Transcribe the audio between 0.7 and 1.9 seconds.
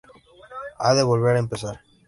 Ha de volver a empezar.